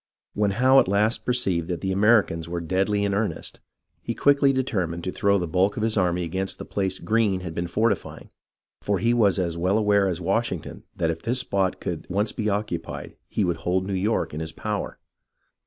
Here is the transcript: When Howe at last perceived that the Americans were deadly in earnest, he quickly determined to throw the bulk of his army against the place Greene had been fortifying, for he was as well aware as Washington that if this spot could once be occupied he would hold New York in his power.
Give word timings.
When 0.33 0.49
Howe 0.57 0.79
at 0.79 0.87
last 0.87 1.25
perceived 1.25 1.67
that 1.67 1.81
the 1.81 1.91
Americans 1.91 2.49
were 2.49 2.59
deadly 2.59 3.03
in 3.05 3.13
earnest, 3.13 3.59
he 4.01 4.15
quickly 4.15 4.51
determined 4.51 5.03
to 5.03 5.11
throw 5.11 5.37
the 5.37 5.47
bulk 5.47 5.77
of 5.77 5.83
his 5.83 5.95
army 5.95 6.23
against 6.23 6.57
the 6.57 6.65
place 6.65 6.97
Greene 6.97 7.41
had 7.41 7.53
been 7.53 7.67
fortifying, 7.67 8.31
for 8.81 8.97
he 8.97 9.13
was 9.13 9.37
as 9.37 9.57
well 9.59 9.77
aware 9.77 10.07
as 10.07 10.19
Washington 10.19 10.85
that 10.95 11.11
if 11.11 11.21
this 11.21 11.41
spot 11.41 11.79
could 11.79 12.07
once 12.09 12.31
be 12.31 12.49
occupied 12.49 13.15
he 13.29 13.43
would 13.43 13.57
hold 13.57 13.85
New 13.85 13.93
York 13.93 14.33
in 14.33 14.39
his 14.39 14.51
power. 14.51 14.97